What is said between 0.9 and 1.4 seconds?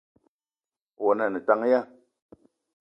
Owono a ne